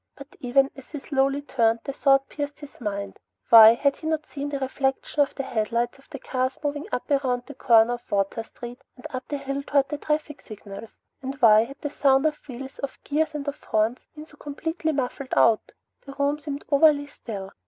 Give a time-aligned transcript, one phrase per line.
[0.17, 3.19] But even as he slowly turned, the thought pierced his mind,
[3.49, 7.11] Why had he not seen the reflection of the headlights of the cars moving up
[7.11, 10.97] around the corner of Water Street and up the hill toward the traffic signals?
[11.21, 14.91] And why had the sound of wheels, of gears and of horns, been so completely
[14.91, 15.71] muffled out?
[16.07, 17.51] The room seemed overly still.